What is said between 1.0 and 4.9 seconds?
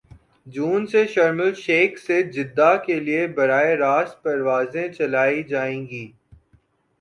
شرم الشیخ سے جدہ کے لیے براہ راست پروازیں